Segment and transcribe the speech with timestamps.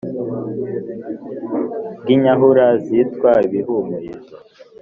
[2.01, 4.35] bwi nyahura zitwa ibihumurizo.